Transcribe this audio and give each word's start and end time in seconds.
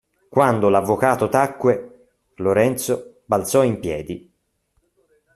Quando 0.29 0.69
l'avvocato 0.69 1.29
tacque, 1.29 2.07
Lorenzo 2.37 3.17
balzò 3.23 3.61
in 3.63 3.79
piedi. 3.79 4.33